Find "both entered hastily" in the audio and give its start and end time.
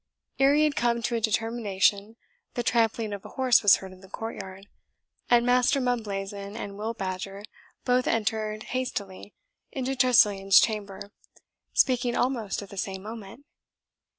7.85-9.35